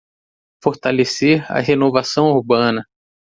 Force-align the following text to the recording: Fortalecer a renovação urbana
Fortalecer 0.63 1.45
a 1.51 1.59
renovação 1.59 2.31
urbana 2.31 2.83